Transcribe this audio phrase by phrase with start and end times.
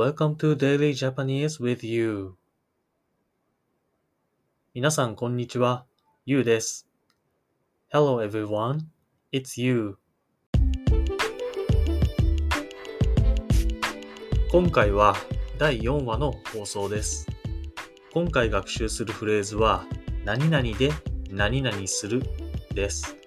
[0.00, 2.32] Welcome to Daily Japanese with you.
[4.72, 5.84] 皆さん、こんにちは。
[6.24, 6.88] ゆうです。
[7.92, 8.78] Hello everyone.
[9.30, 9.98] It's you.
[14.50, 15.14] 今回は
[15.58, 17.26] 第4話の放送です。
[18.14, 19.84] 今回学習するフレーズは、
[20.24, 20.92] 何々で
[21.30, 22.22] 何々する
[22.74, 23.18] です。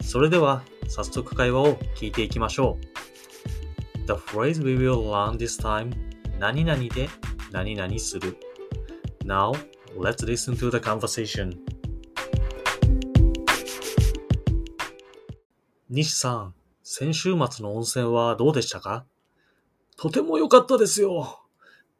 [0.00, 2.97] それでは、早速会話を聞いていきましょう。
[4.08, 5.92] The phrase we will learn this time
[6.38, 7.10] 何々で
[7.52, 8.38] 何々する
[9.22, 9.52] Now,
[9.98, 11.58] let's listen to the conversation
[15.90, 19.04] 西さん、先週末の温泉はどうでしたか？
[19.98, 21.42] とても良かったですよ。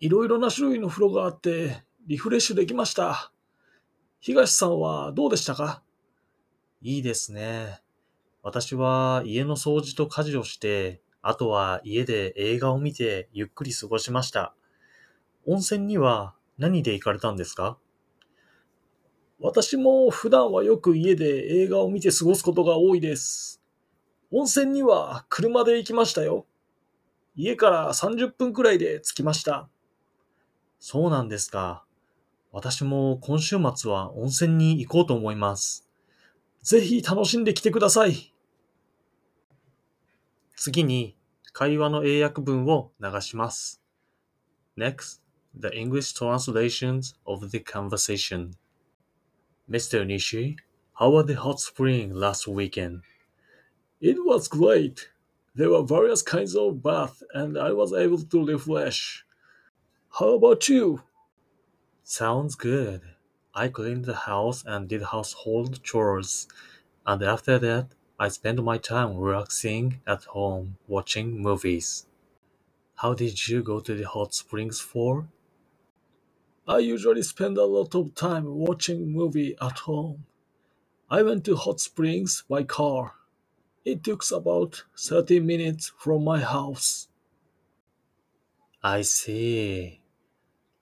[0.00, 3.34] いろいろな種類の風呂があって、リフレッシュできました。
[4.18, 5.82] 東さんはどうでしたか？
[6.80, 7.82] いいですね。
[8.42, 14.54] 私は家の掃除と家事をして、あとは家で映画を見てゆっくり過ごしました。
[15.46, 17.78] 温泉には何で行かれたんですか？
[19.40, 23.62] 私も普段はよく家で映画を見て過ごすことが多いです。
[24.32, 26.46] 温泉には車で行きましたよ。
[27.36, 29.68] 家から30分くらいで着きました。
[30.80, 31.84] そうなんですか。
[32.50, 35.88] 私も今週末は温泉に行こうと思います。
[36.62, 38.34] ぜひ楽しんできてください。
[40.57, 41.15] 次に
[41.51, 43.81] 会話の英訳文を流します。
[44.77, 45.21] Next,
[45.55, 48.51] the English translations of the conversation.
[49.69, 50.05] Mr.
[50.05, 50.57] Nishi,
[50.93, 53.01] how was the hot spring last weekend?
[54.01, 55.09] It was great.
[55.55, 59.23] There were various kinds of bath and I was able to refresh.
[60.19, 61.03] How about you?
[62.03, 63.01] Sounds good.
[63.55, 66.47] I cleaned the house and did household chores.
[67.05, 67.89] And after that,
[68.20, 72.06] I spend my time relaxing at home watching movies.
[72.96, 75.28] How did you go to the hot springs for?
[76.66, 80.26] I usually spend a lot of time watching movie at home.
[81.10, 83.14] I went to Hot Springs by car.
[83.84, 87.08] It took about 30 minutes from my house.
[88.82, 90.02] I see.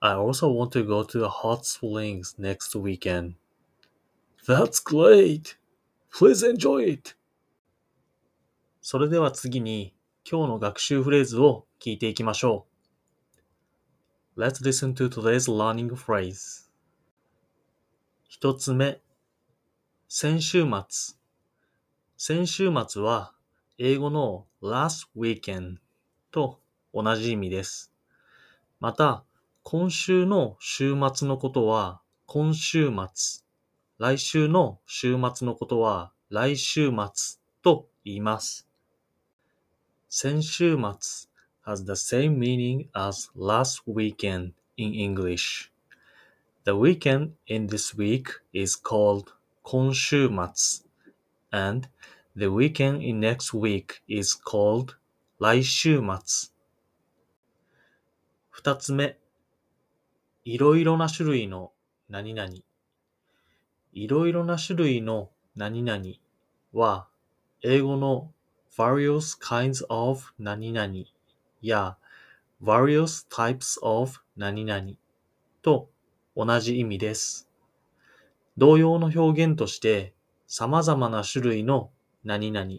[0.01, 3.35] I also want to go to the hot springs next weekend.
[4.45, 5.55] That's great.
[6.11, 7.13] Please enjoy it.
[8.89, 9.93] それでは次に
[10.23, 12.67] 今日の学習フレーズを聞いていきましょ
[14.37, 14.41] う。
[14.41, 16.69] Let's listen to today's learning phrase.
[18.29, 19.01] 一つ目、
[20.07, 21.17] 先週末。
[22.15, 23.33] 先週末は
[23.77, 25.79] 英語の last weekend
[26.31, 26.61] と
[26.93, 27.91] 同じ意味です。
[28.79, 29.25] また、
[29.63, 33.43] 今週の週末のことは今週末。
[33.97, 38.66] 来週の週末のことは来週末と言います。
[40.19, 40.97] 先週末
[41.63, 45.71] has the same meaning as last weekend in English.
[46.63, 49.25] The weekend in this week is called
[49.61, 50.87] 今週末
[51.51, 51.87] and
[52.35, 54.95] the weekend in next week is called
[55.39, 56.51] 来週末。
[58.49, 59.19] 二つ目、
[60.45, 61.73] いろいろな種類の
[62.09, 62.51] 何々。
[63.93, 66.03] いろいろな種類の何々
[66.73, 67.07] は、
[67.61, 68.31] 英語の
[68.77, 70.93] various kinds of 何々
[71.61, 71.97] や
[72.61, 74.91] various types of 何々
[75.63, 75.89] と
[76.35, 77.49] 同じ意味です。
[78.55, 80.13] 同様の表現として
[80.45, 81.89] 様々な種類の
[82.23, 82.69] 何々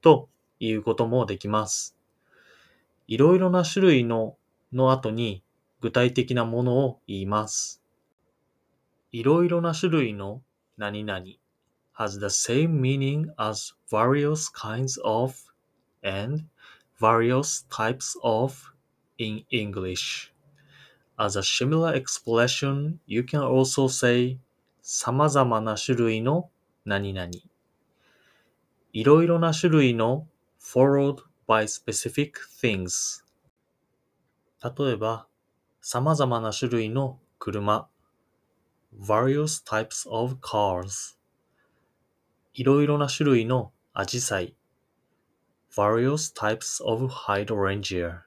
[0.00, 1.96] ということもできます。
[3.06, 4.36] いろいろな種類の
[4.72, 5.44] の後に
[5.80, 7.82] 具体的なものを言います。
[9.12, 10.42] いろいろな種類の
[10.76, 11.24] 何々
[11.95, 15.51] has the same meaning as various kinds of
[16.03, 16.45] and
[16.99, 18.73] various types of
[19.17, 20.31] in English.
[21.19, 24.39] As a similar expression, you can also say
[24.81, 26.49] 様々な種類の
[26.85, 27.29] 何々。
[28.93, 30.27] いろいろな種類の
[30.59, 33.23] followed by specific things。
[34.63, 35.27] 例えば、
[35.81, 37.87] 様々な種類の車。
[38.93, 41.14] various types of cars。
[42.58, 44.56] いろいろな種類のアジサイ。
[45.70, 48.20] various types of hydrangea。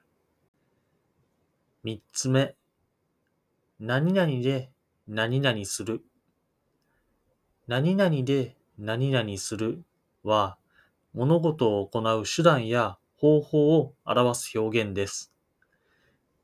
[1.82, 2.54] 三つ目。
[3.80, 4.70] 何々で
[5.08, 6.04] 何々する。
[7.66, 9.82] 何々で何々する
[10.22, 10.58] は、
[11.12, 15.32] 物事を行う手段や方法を表す表現です。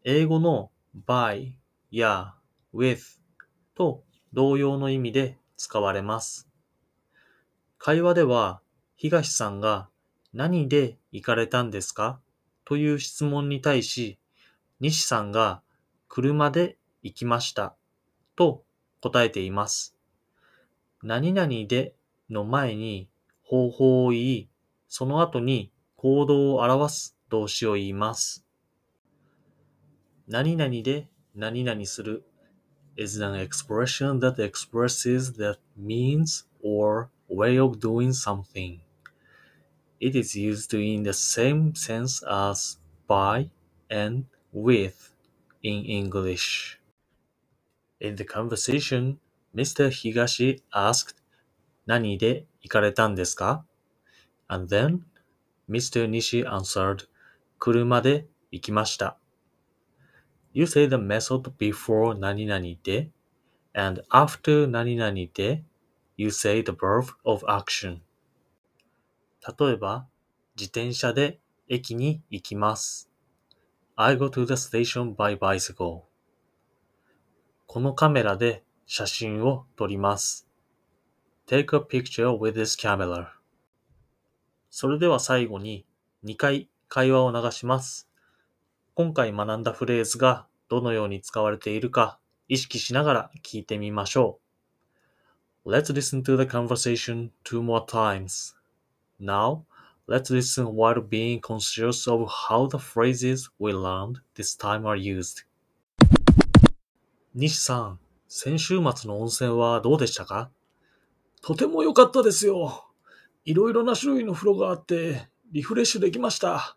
[0.03, 0.73] 英語の
[1.07, 1.53] by
[1.93, 2.35] や
[2.75, 3.21] with
[3.77, 6.46] と同様の意味で使われます。
[7.87, 8.61] 会話では、
[8.97, 9.89] 東さんが
[10.33, 12.19] 何で行かれたんですか？
[12.65, 14.19] という質問に対し、
[14.81, 15.63] 西さんが
[16.09, 17.77] 車で行きました
[18.35, 18.65] と
[19.01, 19.95] 答えています。
[21.05, 21.95] 何々で
[22.29, 23.09] の前に
[23.45, 24.49] 方法を言い、
[24.89, 28.45] その後に行動を表す動詞を言います。
[30.27, 31.07] 何々で
[31.37, 32.25] 何々する
[32.97, 38.82] is an expression that expresses the means or way of doing something.
[40.00, 43.50] It is used in the same sense as by
[43.90, 45.14] and with
[45.64, 46.80] in English.
[48.00, 49.20] In the conversation,
[49.56, 49.90] Mr.
[49.90, 51.16] Higashi asked,
[51.88, 53.66] 何で行かれたんですか
[54.50, 55.02] And then,
[55.70, 56.10] Mr.
[56.10, 57.08] Nishi answered,
[57.60, 59.18] 車で行きました。
[60.54, 63.12] You say the method before 何々で
[63.74, 65.64] and after 何々で
[66.17, 68.01] you say the verb of action.
[69.59, 70.07] 例えば、
[70.57, 73.11] 自転車で駅に行きます。
[73.97, 76.03] I go to the station by bicycle.
[77.67, 80.49] このカメラで写真を撮ります。
[81.47, 83.29] Take a picture with this camera.
[84.71, 85.87] それでは最後に
[86.25, 88.09] 2回会話を流します。
[88.95, 92.19] 今回学んだフレーズがどのように使われているか
[92.49, 94.46] 意識しながら聞いてみましょう。
[95.69, 98.55] Let's listen to the conversation two more times.
[99.19, 99.65] Now,
[100.07, 105.45] let's listen while being conscious of how the phrases we learned this time are used.
[107.35, 107.99] 西さん、
[108.29, 110.53] 先週末の温泉はどうでしたか
[111.43, 112.87] とても良かったですよ。
[113.45, 116.77] いろいろな種類の風呂があって、リフレッシュできました。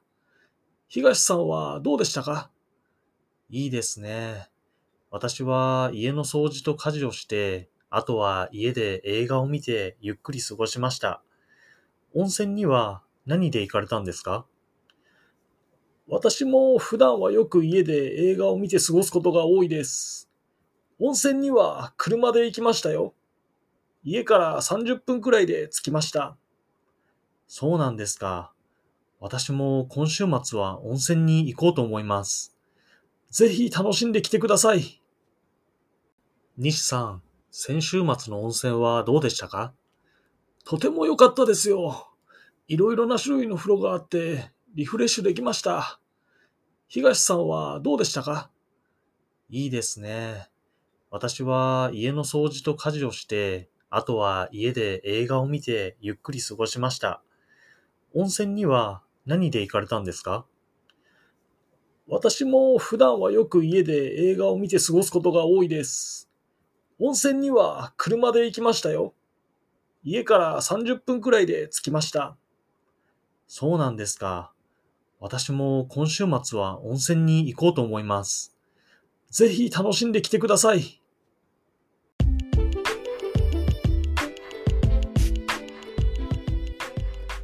[0.88, 2.50] 東さんはどうでしたか
[3.52, 4.50] いいですね。
[5.12, 11.22] 私は家の掃除と家事をして、あとは家で映画を見てゆっくり過ごしました。
[12.14, 14.46] 温泉には何で行かれたんですか？
[16.08, 20.30] 私も普段はよく家で映画を見て過ごすことが多いです。
[21.00, 23.14] 温泉には車で行きましたよ。
[24.04, 26.36] 家から30分くらいで着きました。
[27.48, 28.54] そうなんですか。
[29.20, 32.56] 私も今週末は温泉に行こうと思います。
[33.30, 35.02] ぜひ楽しんできてください。
[36.58, 39.74] 西さん、先週末の温泉はどうでしたか？
[40.66, 42.12] とても良かったですよ。
[42.68, 46.00] いろいろな種類の風呂があって、リフレッシュできました。
[46.88, 48.52] 東さんはどうでしたか？
[49.50, 50.50] いいですね。
[51.10, 57.24] 私は家の掃除と家事をして、あとは家で映画を見てゆっくり過ごしました。
[58.14, 60.46] 温泉には何で行かれたんですか？
[62.08, 66.29] 私も普段はよく家で映画を見て過ごすことが多いです。
[67.02, 69.14] 温泉には車で行きましたよ。
[70.04, 72.36] 家から30分くらいで着きました。
[73.48, 74.52] そうなんですか。
[75.22, 78.54] 私も今週末は温泉に行こうと思います。
[79.32, 81.02] ぜひ楽しんできてください。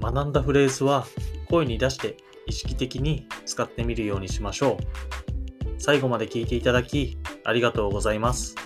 [0.02, 1.08] 学んだフレーズは
[1.50, 5.82] 声に出して意識的に使ってみるようにしましょう。
[5.82, 8.65] 最後まで聞いていただきありがとうございます。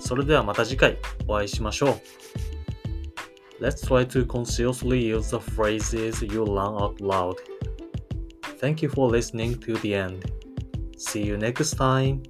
[0.00, 2.00] それではまた次回お会いしましょう。
[3.60, 7.36] Let's try to consciously use the phrases you learn out loud.
[8.60, 10.30] Thank you for listening to the end.
[10.98, 12.22] See you next time.